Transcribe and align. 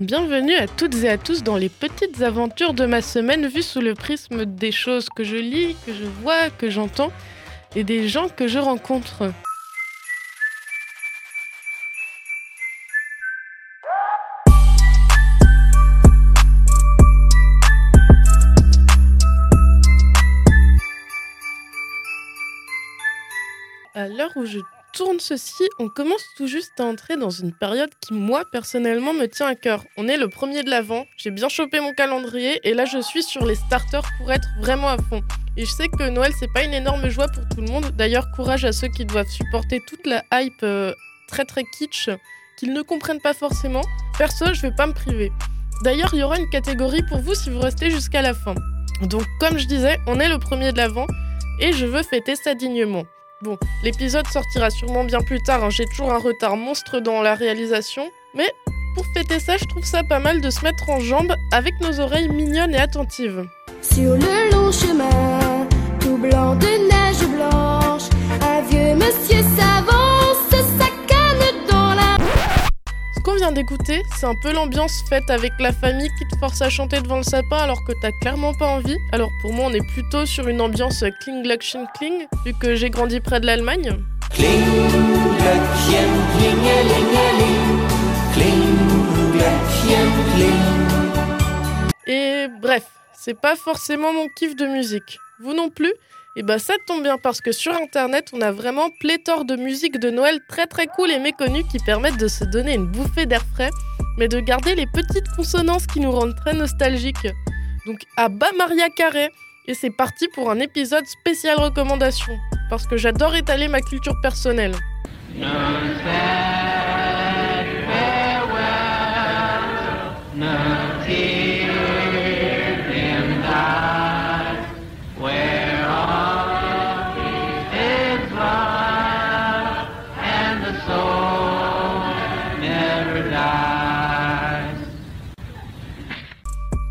Bienvenue 0.00 0.54
à 0.54 0.68
toutes 0.68 0.94
et 1.02 1.08
à 1.08 1.18
tous 1.18 1.42
dans 1.42 1.56
les 1.56 1.68
petites 1.68 2.22
aventures 2.22 2.72
de 2.72 2.86
ma 2.86 3.02
semaine 3.02 3.48
vues 3.48 3.64
sous 3.64 3.80
le 3.80 3.94
prisme 3.94 4.44
des 4.44 4.70
choses 4.70 5.08
que 5.08 5.24
je 5.24 5.34
lis, 5.34 5.74
que 5.84 5.92
je 5.92 6.04
vois, 6.04 6.50
que 6.50 6.70
j'entends 6.70 7.10
et 7.74 7.82
des 7.82 8.06
gens 8.06 8.28
que 8.28 8.46
je 8.46 8.60
rencontre. 8.60 9.32
À 23.96 24.06
l'heure 24.06 24.30
où 24.36 24.46
je 24.46 24.60
tourne 24.98 25.20
ceci, 25.20 25.62
on 25.78 25.88
commence 25.88 26.24
tout 26.36 26.48
juste 26.48 26.72
à 26.80 26.82
entrer 26.82 27.16
dans 27.16 27.30
une 27.30 27.52
période 27.52 27.90
qui, 28.00 28.14
moi, 28.14 28.42
personnellement, 28.50 29.14
me 29.14 29.26
tient 29.26 29.46
à 29.46 29.54
cœur. 29.54 29.84
On 29.96 30.08
est 30.08 30.16
le 30.16 30.28
premier 30.28 30.64
de 30.64 30.70
l'avant, 30.70 31.06
j'ai 31.16 31.30
bien 31.30 31.48
chopé 31.48 31.78
mon 31.78 31.92
calendrier 31.92 32.58
et 32.64 32.74
là, 32.74 32.84
je 32.84 32.98
suis 33.00 33.22
sur 33.22 33.46
les 33.46 33.54
starters 33.54 34.02
pour 34.18 34.32
être 34.32 34.48
vraiment 34.58 34.88
à 34.88 34.96
fond. 34.98 35.22
Et 35.56 35.64
je 35.64 35.70
sais 35.70 35.86
que 35.86 36.08
Noël, 36.08 36.32
c'est 36.40 36.52
pas 36.52 36.64
une 36.64 36.74
énorme 36.74 37.08
joie 37.10 37.28
pour 37.28 37.44
tout 37.48 37.60
le 37.60 37.68
monde. 37.68 37.92
D'ailleurs, 37.96 38.26
courage 38.34 38.64
à 38.64 38.72
ceux 38.72 38.88
qui 38.88 39.04
doivent 39.04 39.28
supporter 39.28 39.80
toute 39.86 40.04
la 40.04 40.24
hype 40.32 40.64
euh, 40.64 40.92
très 41.28 41.44
très 41.44 41.62
kitsch 41.78 42.10
qu'ils 42.58 42.72
ne 42.72 42.82
comprennent 42.82 43.20
pas 43.20 43.34
forcément. 43.34 43.82
Perso, 44.18 44.52
je 44.52 44.62
vais 44.62 44.74
pas 44.74 44.88
me 44.88 44.94
priver. 44.94 45.30
D'ailleurs, 45.84 46.10
il 46.12 46.18
y 46.18 46.22
aura 46.24 46.40
une 46.40 46.50
catégorie 46.50 47.04
pour 47.08 47.18
vous 47.18 47.36
si 47.36 47.50
vous 47.50 47.60
restez 47.60 47.88
jusqu'à 47.88 48.20
la 48.20 48.34
fin. 48.34 48.56
Donc, 49.02 49.22
comme 49.38 49.58
je 49.58 49.66
disais, 49.68 50.00
on 50.08 50.18
est 50.18 50.28
le 50.28 50.40
premier 50.40 50.72
de 50.72 50.76
l'avant 50.76 51.06
et 51.60 51.72
je 51.72 51.86
veux 51.86 52.02
fêter 52.02 52.34
ça 52.34 52.56
dignement. 52.56 53.04
Bon, 53.40 53.56
l'épisode 53.84 54.26
sortira 54.26 54.68
sûrement 54.68 55.04
bien 55.04 55.20
plus 55.20 55.40
tard, 55.40 55.62
hein. 55.62 55.70
j'ai 55.70 55.84
toujours 55.84 56.12
un 56.12 56.18
retard 56.18 56.56
monstre 56.56 56.98
dans 56.98 57.22
la 57.22 57.36
réalisation, 57.36 58.10
mais 58.34 58.52
pour 58.96 59.06
fêter 59.14 59.38
ça, 59.38 59.56
je 59.56 59.64
trouve 59.64 59.84
ça 59.84 60.02
pas 60.02 60.18
mal 60.18 60.40
de 60.40 60.50
se 60.50 60.64
mettre 60.64 60.90
en 60.90 60.98
jambe 60.98 61.36
avec 61.52 61.80
nos 61.80 62.00
oreilles 62.00 62.28
mignonnes 62.28 62.74
et 62.74 62.78
attentives. 62.78 63.46
Sur 63.80 64.14
le 64.14 64.50
long 64.50 64.72
chemin, 64.72 65.08
d'écouter, 73.58 74.04
c'est 74.16 74.26
un 74.26 74.36
peu 74.36 74.52
l'ambiance 74.52 75.02
faite 75.08 75.28
avec 75.30 75.50
la 75.58 75.72
famille 75.72 76.10
qui 76.16 76.24
te 76.28 76.38
force 76.38 76.62
à 76.62 76.70
chanter 76.70 77.00
devant 77.00 77.16
le 77.16 77.24
sapin 77.24 77.56
alors 77.56 77.82
que 77.82 77.90
t'as 78.00 78.12
clairement 78.20 78.54
pas 78.54 78.68
envie. 78.68 78.96
Alors 79.10 79.30
pour 79.42 79.52
moi, 79.52 79.66
on 79.68 79.74
est 79.74 79.84
plutôt 79.94 80.26
sur 80.26 80.46
une 80.46 80.60
ambiance 80.60 81.02
Kling 81.20 81.42
Kling, 81.98 82.28
vu 82.46 82.52
que 82.60 82.76
j'ai 82.76 82.88
grandi 82.88 83.18
près 83.18 83.40
de 83.40 83.46
l'Allemagne. 83.46 83.96
Kling, 84.30 85.07
c'est 93.20 93.38
pas 93.38 93.56
forcément 93.56 94.12
mon 94.12 94.28
kiff 94.28 94.54
de 94.54 94.66
musique. 94.66 95.18
Vous 95.40 95.52
non 95.52 95.70
plus? 95.70 95.92
Et 96.36 96.44
bah 96.44 96.60
ça 96.60 96.74
tombe 96.86 97.02
bien 97.02 97.18
parce 97.18 97.40
que 97.40 97.50
sur 97.50 97.74
internet, 97.74 98.30
on 98.32 98.40
a 98.40 98.52
vraiment 98.52 98.90
pléthore 99.00 99.44
de 99.44 99.56
musique 99.56 99.98
de 99.98 100.08
Noël 100.08 100.38
très 100.48 100.66
très 100.68 100.86
cool 100.86 101.10
et 101.10 101.18
méconnues 101.18 101.64
qui 101.64 101.78
permettent 101.80 102.16
de 102.16 102.28
se 102.28 102.44
donner 102.44 102.74
une 102.74 102.86
bouffée 102.86 103.26
d'air 103.26 103.44
frais, 103.54 103.70
mais 104.18 104.28
de 104.28 104.38
garder 104.38 104.76
les 104.76 104.86
petites 104.86 105.28
consonances 105.34 105.88
qui 105.88 105.98
nous 105.98 106.12
rendent 106.12 106.36
très 106.36 106.54
nostalgiques. 106.54 107.26
Donc 107.86 107.98
à 108.16 108.28
bas 108.28 108.52
Maria 108.56 108.88
Carré 108.88 109.30
et 109.66 109.74
c'est 109.74 109.90
parti 109.90 110.28
pour 110.28 110.50
un 110.50 110.60
épisode 110.60 111.04
spécial 111.06 111.58
recommandation 111.58 112.38
parce 112.70 112.86
que 112.86 112.96
j'adore 112.96 113.34
étaler 113.34 113.66
ma 113.66 113.80
culture 113.80 114.14
personnelle. 114.22 114.76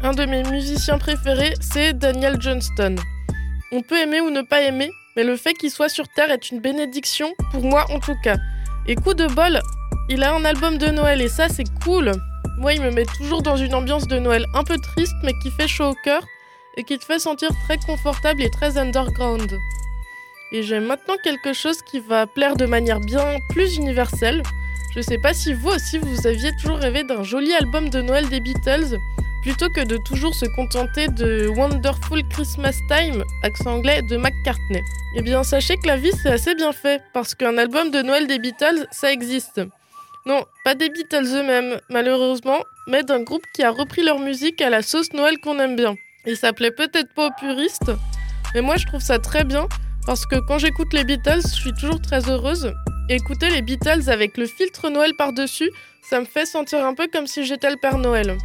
Un 0.07 0.13
de 0.13 0.23
mes 0.23 0.43
musiciens 0.43 0.99
préférés, 0.99 1.53
c'est 1.59 1.91
Daniel 1.91 2.41
Johnston. 2.41 2.95
On 3.73 3.81
peut 3.81 3.97
aimer 3.97 4.21
ou 4.21 4.29
ne 4.29 4.41
pas 4.41 4.61
aimer, 4.61 4.89
mais 5.17 5.25
le 5.25 5.35
fait 5.35 5.53
qu'il 5.53 5.69
soit 5.69 5.89
sur 5.89 6.07
Terre 6.07 6.31
est 6.31 6.49
une 6.49 6.61
bénédiction, 6.61 7.33
pour 7.51 7.61
moi 7.65 7.83
en 7.91 7.99
tout 7.99 8.15
cas. 8.23 8.37
Et 8.87 8.95
coup 8.95 9.13
de 9.13 9.27
bol, 9.27 9.59
il 10.07 10.23
a 10.23 10.33
un 10.33 10.45
album 10.45 10.77
de 10.77 10.87
Noël 10.87 11.21
et 11.21 11.27
ça 11.27 11.49
c'est 11.49 11.67
cool. 11.83 12.13
Moi, 12.57 12.71
il 12.75 12.81
me 12.81 12.89
met 12.89 13.03
toujours 13.03 13.41
dans 13.41 13.57
une 13.57 13.75
ambiance 13.75 14.07
de 14.07 14.17
Noël 14.17 14.45
un 14.53 14.63
peu 14.63 14.77
triste, 14.77 15.15
mais 15.23 15.33
qui 15.43 15.51
fait 15.51 15.67
chaud 15.67 15.89
au 15.89 15.95
cœur 16.05 16.23
et 16.77 16.85
qui 16.85 16.97
te 16.97 17.03
fait 17.03 17.19
sentir 17.19 17.49
très 17.65 17.77
confortable 17.77 18.41
et 18.41 18.49
très 18.49 18.77
underground. 18.77 19.51
Et 20.53 20.63
j'ai 20.63 20.79
maintenant 20.79 21.17
quelque 21.21 21.51
chose 21.51 21.81
qui 21.81 21.99
va 21.99 22.27
plaire 22.27 22.55
de 22.55 22.65
manière 22.65 23.01
bien 23.01 23.39
plus 23.49 23.75
universelle. 23.75 24.41
Je 24.95 25.01
sais 25.01 25.17
pas 25.17 25.33
si 25.33 25.53
vous 25.53 25.67
aussi 25.67 25.97
vous 25.97 26.27
aviez 26.27 26.51
toujours 26.61 26.77
rêvé 26.77 27.03
d'un 27.03 27.23
joli 27.23 27.53
album 27.53 27.89
de 27.89 28.01
Noël 28.01 28.29
des 28.29 28.39
Beatles, 28.39 28.97
plutôt 29.47 29.69
que 29.69 29.85
de 29.85 29.95
toujours 29.95 30.35
se 30.35 30.45
contenter 30.45 31.07
de 31.07 31.47
Wonderful 31.47 32.21
Christmas 32.31 32.75
Time, 32.89 33.23
accent 33.43 33.75
anglais, 33.75 34.01
de 34.09 34.17
McCartney. 34.17 34.81
Eh 35.15 35.21
bien, 35.21 35.41
sachez 35.41 35.77
que 35.77 35.87
la 35.87 35.95
vie 35.95 36.11
c'est 36.21 36.31
assez 36.31 36.53
bien 36.53 36.73
fait, 36.73 37.01
parce 37.13 37.33
qu'un 37.33 37.57
album 37.57 37.89
de 37.89 38.01
Noël 38.01 38.27
des 38.27 38.39
Beatles, 38.39 38.85
ça 38.91 39.09
existe. 39.09 39.61
Non, 40.25 40.43
pas 40.65 40.75
des 40.75 40.89
Beatles 40.89 41.27
eux-mêmes, 41.33 41.79
malheureusement, 41.89 42.59
mais 42.87 43.03
d'un 43.03 43.23
groupe 43.23 43.45
qui 43.55 43.63
a 43.63 43.71
repris 43.71 44.03
leur 44.03 44.19
musique 44.19 44.61
à 44.61 44.69
la 44.69 44.81
sauce 44.81 45.13
Noël 45.13 45.37
qu'on 45.41 45.57
aime 45.59 45.77
bien. 45.77 45.95
Ça 46.35 46.51
plaît 46.51 46.71
peut-être 46.71 47.13
pas 47.15 47.27
aux 47.27 48.01
mais 48.53 48.61
moi 48.61 48.75
je 48.75 48.85
trouve 48.85 48.99
ça 48.99 49.17
très 49.17 49.45
bien, 49.45 49.69
parce 50.05 50.25
que 50.25 50.35
quand 50.45 50.57
j'écoute 50.57 50.91
les 50.91 51.05
Beatles, 51.05 51.43
je 51.43 51.61
suis 51.61 51.73
toujours 51.73 52.01
très 52.01 52.29
heureuse. 52.29 52.73
Écouter 53.07 53.49
les 53.49 53.61
Beatles 53.61 54.09
avec 54.09 54.35
le 54.35 54.45
filtre 54.45 54.89
Noël 54.89 55.13
par-dessus, 55.17 55.71
ça 56.01 56.19
me 56.19 56.25
fait 56.25 56.45
sentir 56.45 56.85
un 56.85 56.93
peu 56.93 57.07
comme 57.07 57.27
si 57.27 57.45
j'étais 57.45 57.69
le 57.69 57.77
Père 57.77 57.97
Noël. 57.97 58.37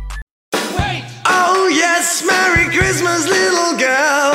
Christmas, 2.72 3.26
little 3.26 3.76
girl. 3.76 4.32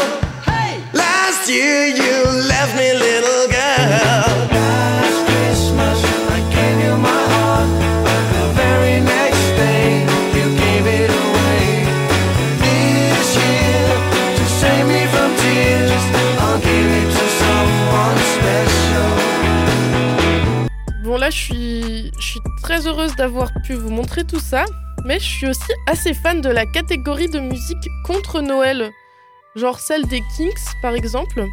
Last 0.94 1.50
year 1.50 1.88
you 1.88 2.16
left 2.48 2.76
me, 2.78 2.94
little 2.94 3.48
girl. 3.50 4.30
Last 4.54 5.20
Christmas 5.26 5.98
I 6.30 6.40
gave 6.54 6.78
you 6.86 6.96
my 6.98 7.24
heart. 7.34 7.70
The 8.34 8.46
very 8.54 9.00
next 9.02 9.46
day 9.58 10.06
you 10.38 10.46
gave 10.64 10.86
it 10.86 11.10
away. 11.10 11.66
This 12.62 13.30
year 13.42 13.86
to 14.38 14.44
save 14.60 14.86
me 14.86 15.02
from 15.14 15.30
tears, 15.42 16.04
I'll 16.40 16.60
give 16.60 16.90
it 17.00 17.10
to 17.18 17.26
someone 17.42 18.20
special. 18.36 19.14
Bon 21.04 21.18
là, 21.18 21.30
je 21.32 21.38
suis, 21.38 22.12
je 22.20 22.26
suis 22.26 22.42
très 22.62 22.86
heureuse 22.86 23.16
d'avoir 23.16 23.50
pu 23.66 23.74
vous 23.74 23.90
montrer 23.90 24.24
tout 24.26 24.40
ça, 24.40 24.66
mais 25.08 25.20
je 25.20 25.26
suis 25.26 25.48
aussi 25.48 25.72
assez 25.88 26.14
fan 26.14 26.42
de 26.42 26.50
la 26.50 26.66
catégorie 26.66 27.30
de 27.30 27.40
musique 27.40 27.88
contre 28.04 28.42
Noël, 28.42 28.92
genre 29.56 29.80
celle 29.80 30.06
des 30.06 30.22
Kings 30.36 30.52
par 30.82 30.96
exemple. 30.96 31.46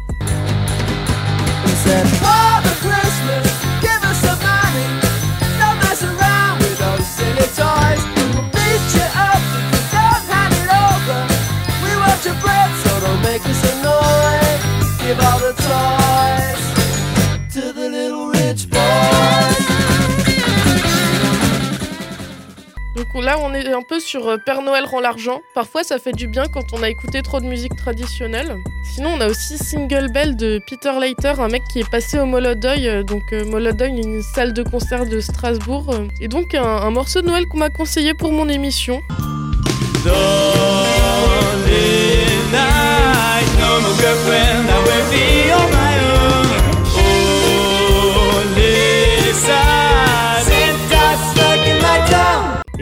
Là, 23.25 23.37
on 23.41 23.53
est 23.53 23.67
un 23.73 23.81
peu 23.81 23.99
sur 23.99 24.27
euh, 24.27 24.37
Père 24.37 24.61
Noël 24.61 24.85
rend 24.85 24.99
l'argent. 24.99 25.41
Parfois, 25.55 25.83
ça 25.83 25.97
fait 25.97 26.11
du 26.11 26.27
bien 26.27 26.45
quand 26.45 26.73
on 26.73 26.83
a 26.83 26.89
écouté 26.89 27.21
trop 27.23 27.39
de 27.39 27.45
musique 27.45 27.75
traditionnelle. 27.75 28.57
Sinon, 28.83 29.09
on 29.17 29.21
a 29.21 29.27
aussi 29.27 29.57
Single 29.57 30.11
Bell 30.11 30.35
de 30.35 30.61
Peter 30.69 30.91
Leiter, 31.01 31.33
un 31.39 31.47
mec 31.47 31.63
qui 31.67 31.79
est 31.79 31.89
passé 31.89 32.19
au 32.19 32.25
Molodoy. 32.25 32.87
euh, 32.87 33.03
Donc, 33.03 33.33
euh, 33.33 33.43
Molodoy, 33.45 33.87
une 33.89 34.21
salle 34.21 34.53
de 34.53 34.61
concert 34.61 35.07
de 35.07 35.19
Strasbourg. 35.19 35.91
Et 36.21 36.27
donc, 36.27 36.53
un, 36.53 36.89
morceau 36.91 37.21
de 37.21 37.27
Noël 37.27 37.47
qu'on 37.47 37.57
m'a 37.57 37.69
conseillé 37.69 38.13
pour 38.13 38.31
mon 38.31 38.47
émission. 38.47 39.01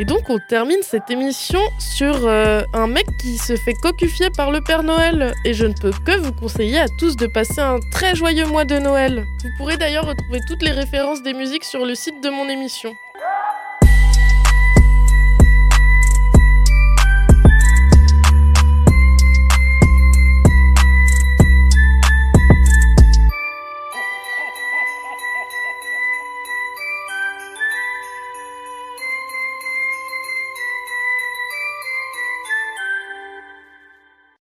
Et 0.04 0.06
donc, 0.06 0.30
on 0.30 0.38
termine 0.38 0.82
cette 0.82 1.10
émission 1.10 1.62
sur 1.80 2.28
euh, 2.28 2.64
un 2.74 2.88
mec 2.88 3.06
qui 3.18 3.38
se 3.38 3.56
fait 3.56 3.74
cocufier 3.74 4.30
par 4.36 4.52
le 4.52 4.60
Père 4.60 4.84
Noël. 4.84 5.34
Et 5.46 5.54
je 5.54 5.66
ne 5.66 5.72
peux 5.72 5.92
que 5.92 6.18
vous 6.18 6.34
conseiller 6.34 6.78
à 6.80 6.90
tous 7.00 7.16
de 7.16 7.26
passer 7.26 7.62
un 7.62 7.80
très 7.90 8.14
joyeux 8.14 8.46
mois 8.46 8.66
de 8.66 8.78
Noël. 8.80 9.24
Vous 9.42 9.50
pourrez 9.58 9.78
d'ailleurs 9.78 10.06
retrouver 10.06 10.42
toutes 10.46 10.62
les 10.62 10.72
références 10.72 11.24
des 11.24 11.32
musiques 11.32 11.64
sur 11.64 11.86
le 11.86 11.96
site 11.96 12.22
de 12.22 12.30
mon 12.30 12.50
émission. 12.50 12.98